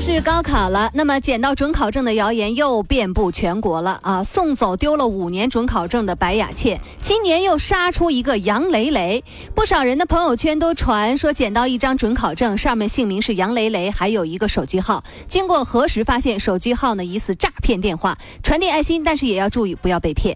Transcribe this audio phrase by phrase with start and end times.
[0.00, 4.24] 是高考了，那么捡到准考证的谣言又遍布全国了啊！
[4.24, 9.22] 送走丢了五年准考证的白雅倩，今年又杀出一个杨雷雷。
[9.54, 15.04] 不少人的朋友圈都传说捡到一张准考证，上面姓名是杨雷雷，还有一个手机号。
[15.28, 20.34] 经过核实，发现手机号呢疑似诈骗电话，传递爱心，但是也要注意不要被骗。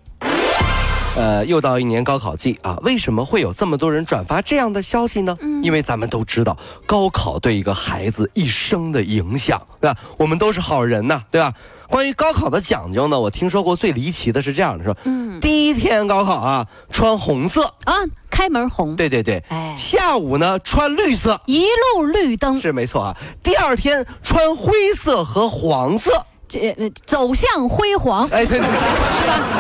[1.17, 5.39] 呃，又到一年高考季啊，为什么会有这么多人转发这样的消息呢？
[5.63, 9.97] 因为咱们都知道，高考对一个孩子一生的影响，对吧？
[10.19, 11.55] 我们都是好人呐，对吧？
[11.89, 17.95] 关于高考的讲究呢，我听说过最离奇的是这样的，说，嗯，第一天高考啊，穿红色啊，
[18.29, 23.17] 开门红，对对对，哎，下午呢穿绿色，一路绿灯，是没错啊。
[23.41, 26.27] 第二天穿灰色和黄色。
[26.61, 28.67] 这走向辉煌，哎，对对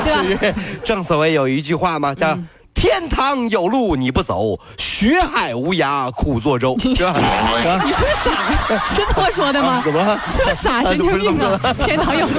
[0.04, 0.58] 对，对吧？
[0.84, 2.36] 正所谓有一句话嘛，叫
[2.74, 7.14] “天堂有路你不走，学海无涯苦作舟 ”，是吧？
[7.84, 8.32] 你是不是傻？
[8.84, 9.80] 是这么说的吗？
[9.84, 10.20] 怎么？
[10.24, 10.82] 是不是傻？
[10.82, 11.58] 神经病啊！
[11.84, 12.32] 天堂有路，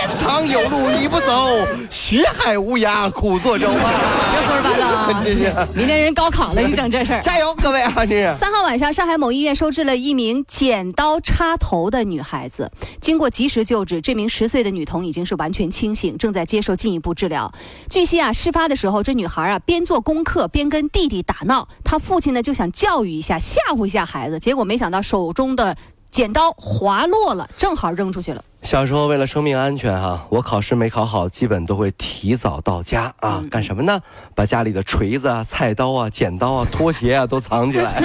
[0.00, 1.58] 天堂有路你不走，
[1.90, 3.92] 学海无涯苦作舟啊！
[4.32, 5.68] 胡说八道啊！
[5.74, 7.92] 明天人高考了，你整这事儿，加油，各位啊！
[8.34, 12.72] 三号晚上，上海某医院收治了一名剪刀插头的女孩子。
[12.98, 17.52] 经过及时救治，这名十岁的女童已经是完全清醒，正在接受进一步治疗。
[17.90, 25.76] 据悉啊，事发的时候，这女孩啊边做功课边跟弟弟打闹，她父亲呢就想教育一下、吓唬一下孩子，结果没想到手中的
[26.08, 28.42] 剪刀滑落了，正好扔出去了。
[28.62, 33.98] 小时候为了生命安全哈，我考试没考好，基本都会提早到家啊，干什么呢？
[34.34, 37.90] 把家里的锤子啊、菜刀啊、剪刀啊、拖鞋啊都藏起来，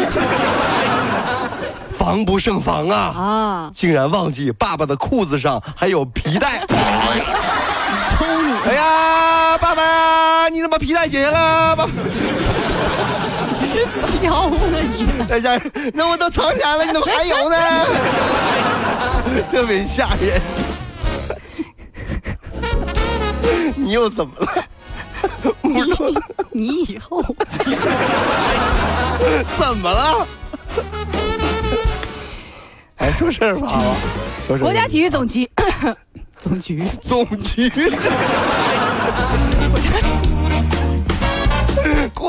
[1.92, 2.98] 防不胜防啊！
[2.98, 6.66] 啊，竟然忘记爸爸的裤子上还有皮带，
[8.10, 8.54] 抽你！
[8.66, 11.76] 哎呀，爸爸，你怎么皮带解下了？
[11.76, 11.92] 爸爸，
[13.54, 13.86] 你是
[14.22, 14.52] 彪啊
[14.98, 15.06] 你！
[15.28, 15.60] 等下，
[15.94, 17.58] 那我都藏起来了，你怎么还有呢？
[19.52, 20.42] 特别吓人，
[23.76, 24.64] 你又怎么了？
[26.52, 27.22] 你以后
[29.58, 30.28] 怎么了？
[32.96, 33.96] 还说事儿吧？
[34.60, 35.50] 国家体育总局，
[36.40, 37.70] 总局，总局。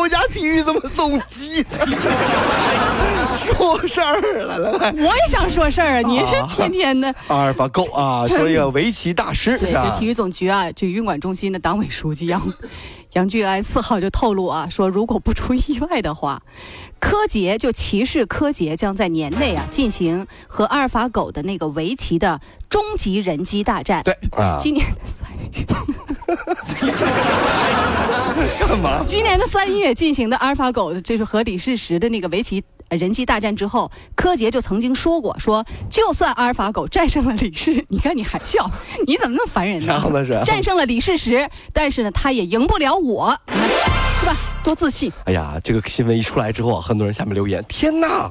[0.07, 1.67] 国家体育怎么总局？
[3.37, 6.01] 说事儿了，来来，我也想说事儿啊！
[6.07, 9.67] 你是天天的阿尔法狗啊， 说一个围棋大师是
[9.99, 12.41] 体育总局啊，这运管中心的党委书记杨
[13.15, 16.41] 杨俊安四号就透露啊，说如果不出意外的话，
[17.01, 22.41] 柯洁就骑士柯洁将在年内啊进行和阿尔法狗的那个围棋的
[22.71, 24.05] 终极人机大战。
[24.05, 25.36] 对啊，今年的三月。
[28.69, 29.03] 干嘛？
[29.07, 32.63] 今年的三月进行的阿尔法狗，就是和李世石的那个围棋。
[32.89, 38.71] 人机大战之后，柯洁就曾经说过：“说就算阿尔法狗战胜了李世，你看你还笑，
[39.09, 40.45] 你怎么那么烦人呢？
[40.45, 43.37] 战胜了李世石，但是呢，他也赢不了我，
[44.21, 44.37] 是吧？
[44.67, 45.13] 多自信！
[45.27, 48.29] 哎呀，这个新闻一出来之后啊，很多人下面留言：天哪，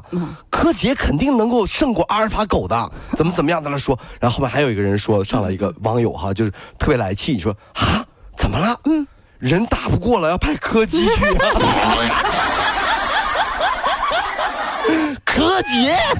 [0.50, 3.98] 柯洁肯定能够胜过阿尔法狗的，怎么怎么样在那说？
[4.20, 8.78] 然后后面还有一个人说，上来一个网友哈，就是特别来气，你说啊，怎么了？
[8.84, 9.08] 嗯，
[9.40, 11.26] 人打不过了，要派柯基去。
[15.24, 15.96] 柯洁，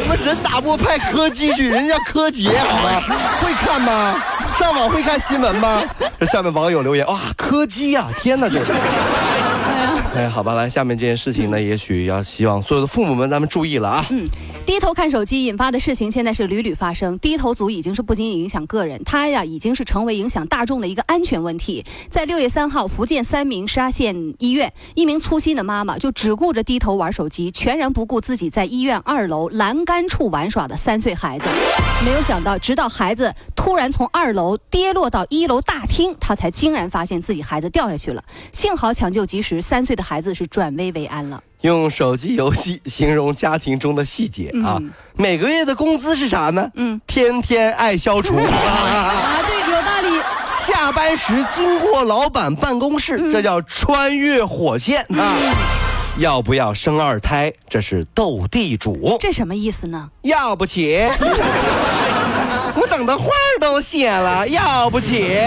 [0.00, 1.68] 什么神打不过派柯基去？
[1.68, 3.02] 人家柯洁好吗？
[3.42, 4.14] 会看吗？
[4.58, 5.82] 上网会看新闻吗？
[6.18, 8.60] 这 下面网友留言哇，柯基呀，天哪，这。
[10.14, 14.06] 哎，好吧，来，下面这件事情呢，也许要希望所有的父母们咱们注意了啊。
[14.08, 14.26] 嗯，
[14.64, 17.18] 低头看手机引发的事情现在是屡屡发生。
[17.18, 21.84] 低头族已经是不仅仅影响个人，它呀已经是成为影响大众的一个安全问题。
[22.08, 31.44] 在六月三号，福建三明沙县医院，一名粗心的妈妈就只顾着低头玩手机，全然不顾自己在医院二楼栏杆处玩耍的三岁孩子。
[32.02, 38.24] 没有想到，直到孩子突然从二楼跌落到一楼大厅，她才惊然发现自己孩子掉下去了。
[38.52, 40.02] 幸好抢救及时，三岁的。
[40.02, 41.42] 孩子是转危为安了。
[41.62, 44.78] 用手机游戏 形容家庭中的细节啊，
[45.16, 46.70] 每个月的工资是啥呢？
[46.74, 50.22] 嗯，天天爱消除 啊，对，有道理。
[50.48, 55.34] 下班时经过老板办公室，这叫穿越火线啊。
[56.18, 57.52] 要不要生二胎？
[57.68, 59.16] 这是斗地主。
[59.18, 60.08] 这什么意思呢？
[60.22, 61.04] 要不起。
[62.78, 63.28] 我等的画
[63.60, 65.38] 都谢了，要不起。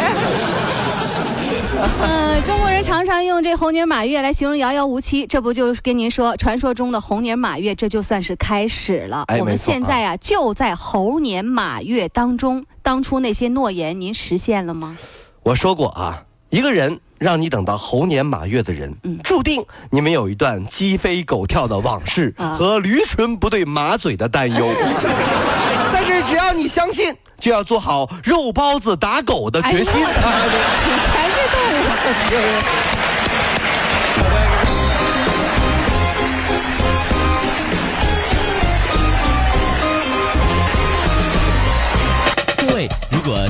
[2.01, 9.25] 嗯，中国人常常用这猴年马月来形容遥遥无期，这不就是跟您说，传说中的猴年马月，这就算是开始了。
[9.39, 14.97] 我们现在啊，就在猴年马月当中，当初那些诺言，您实现了吗？
[15.43, 24.67] 我说过啊，一个人让你等到猴年马月的人，嗯注定你们有一段鸡飞狗跳的往事啊和驴唇不对马嘴的担忧。
[26.29, 29.93] 只要你相信，就要做好肉包子打狗的决心。
[29.93, 32.95] 全是动物。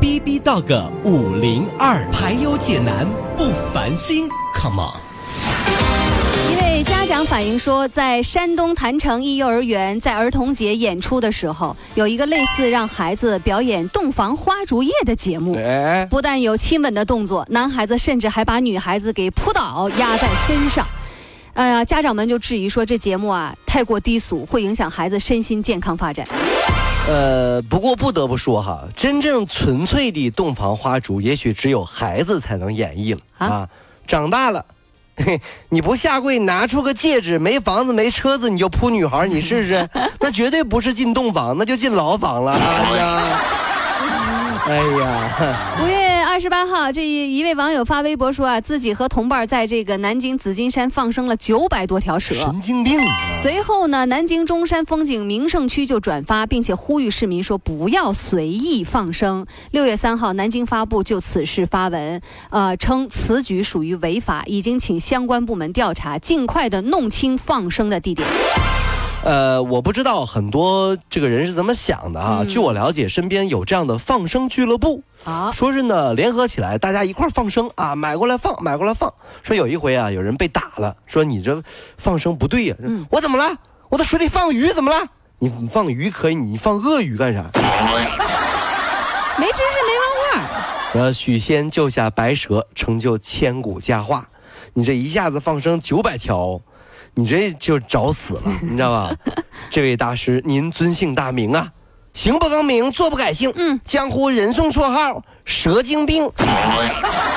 [0.00, 3.06] B B Dog 五零二，排忧解难
[3.36, 4.26] 不烦心
[4.56, 4.96] ，Come on。
[6.50, 15.54] 一位家长反映说，在山东郯城一幼儿园在儿童节演出的时候，有一个类似让孩子表演洞房花烛夜的节目。
[15.56, 20.86] 哎，不但有亲吻的动作，男孩子甚至还把女孩子给扑倒压在身上。
[21.52, 26.26] 哎呀，家长们就质疑说这节目啊太过低俗，会影响孩子身心健康发展。
[27.10, 33.68] 呃，不过不得不说哈，真正纯粹的洞房花烛，也许只有孩子才能演绎了啊啊。
[34.06, 34.64] 长大了，
[35.16, 35.40] 嘿，
[35.70, 39.90] 你不下跪拿出个戒指，没房子没车子，你就扑女孩，你试试？
[40.20, 42.96] 那绝对不是进洞房，那就进牢房了啊！
[42.96, 43.40] 呀，
[44.66, 45.56] 哎呀，
[46.30, 52.36] 二十八号，这一位网友发微博说啊，自己和同伴在这个南京紫金山放生了九百多条蛇。
[52.36, 53.00] 神经病！
[53.42, 59.44] 随后呢，南京中山风景名胜区就转发，并且呼吁市民说不要随意放生。
[59.72, 68.28] 六月三号，南京发布就此事发文，呃，称此举属于违法，已经请相关部门调查，尽快的弄清放生的地点。
[69.22, 72.38] 呃，我不知道很多这个人是怎么想的啊。
[72.40, 79.12] 嗯据我了解，身边有这样的放生俱乐部，啊，说是呢联合起来，大家一块儿放生啊，买过来放，买过来放。
[79.42, 81.62] 说有一回啊，有人被打了，说你这
[81.98, 83.56] 放生不对呀、嗯我怎么了？
[83.90, 85.06] 我在水里放鱼怎么了？
[85.38, 87.44] 你你放鱼可以，你放鳄鱼干啥？
[87.54, 90.50] 没知识没文化。
[90.94, 94.28] 呃，许仙救下白蛇，成就千古佳话。
[94.74, 96.60] 你这一下子放生九百条，
[97.14, 99.14] 你这就找死了， 你知道吧？
[99.70, 101.68] 这位大师，您尊姓大名啊？
[102.12, 103.52] 行不更名，坐不改姓。
[103.54, 106.28] 嗯，江湖人送绰号“蛇精病”，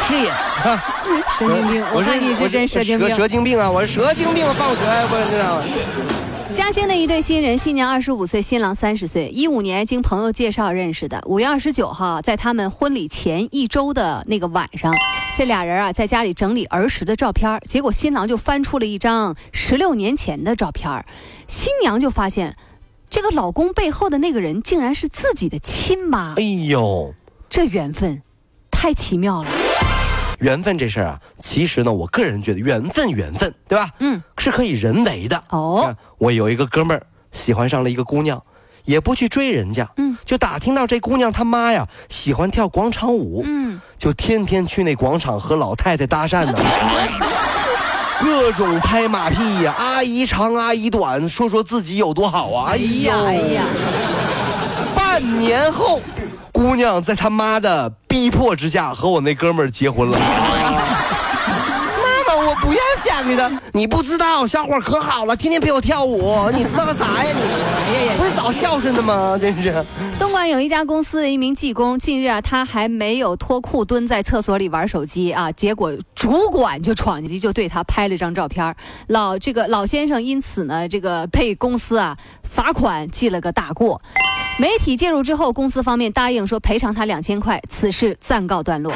[0.07, 0.29] 是也。
[0.29, 0.83] 啊
[1.37, 3.09] 神经病，我看你是真蛇精病。
[3.15, 3.69] 蛇精病啊！
[3.69, 6.22] 我是蛇精病，放蛇呀，不是这样。
[6.55, 11.19] 嘉兴的一对新人，新娘二十五岁，新郎三十岁，一五年经朋友介绍认识的。
[11.25, 14.93] 五月二十九号，在他们婚礼前一周的那个晚上，
[15.35, 21.03] 这俩人啊在家里整理儿时的照片，结果新郎就翻出了一张十六年前的照片，
[21.47, 22.55] 新娘就发现，
[23.09, 27.15] 这个老公背后的那个人竟然是自己的亲妈哎，呦，
[27.49, 28.21] 这缘分
[28.69, 29.49] 太奇妙了。
[30.43, 33.89] 缘分这事儿啊，其实呢，我个人觉得缘分，缘分，对吧？
[33.99, 35.41] 嗯，是可以人为的。
[35.51, 38.43] 哦，我有一个哥们儿喜欢上了一个姑娘，
[38.83, 46.59] 也不去追人家，嗯，就打听到这姑娘他妈呀喜欢跳广场舞，嗯，就天天去那广场和老太太搭讪呢，
[48.19, 52.71] 各种拍马屁呀，阿姨长阿姨短，说说自己有多好啊！
[52.71, 53.63] 哎哎呀，哎呀，
[54.93, 56.01] 半年后，
[56.53, 60.17] 姑娘在他妈的逼迫之下和我那哥们儿结婚了。
[60.23, 60.23] 妈
[62.27, 63.51] 妈，我不要嫁给他。
[63.73, 66.49] 你不知道，小伙可好了，天天陪我跳舞。
[66.53, 67.35] 你知道个啥呀
[67.89, 68.17] 你？
[68.17, 69.35] 不是找孝顺的吗？
[69.41, 69.83] 真 是。
[70.19, 78.75] 东莞有一家公司的一名技工，近日啊，他还没有脱裤蹲在厕所里玩手机啊，结果主管就闯进去，就对他拍了张照片儿。
[79.07, 83.99] 老这个老先生因此呢，这个被公司啊罚款记了个大过。
[84.57, 88.93] 媒体介入之后，公司方面答应说赔偿他两千块，此事暂告段落。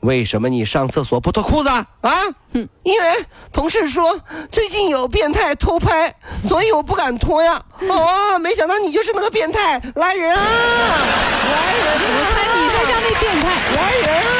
[0.00, 1.86] 为什么你上厕所不脱裤子啊？
[2.00, 2.10] 啊？
[2.52, 4.20] 哼因为同事说
[4.50, 7.60] 最近有变态偷拍，所以我不敢脱呀。
[7.88, 10.42] 哦，没想到你就是那个变态，来人啊！
[10.42, 12.28] 来人啊！
[12.56, 13.46] 你才像那变态。
[13.76, 14.31] 来人啊！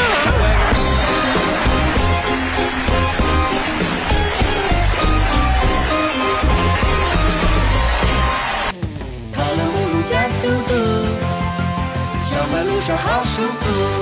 [12.83, 14.02] 说，好舒服。